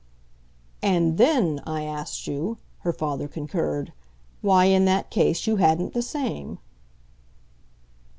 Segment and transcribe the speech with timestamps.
[0.81, 3.93] "And THEN I asked you," her father concurred,
[4.41, 6.57] "why in that case you hadn't the same."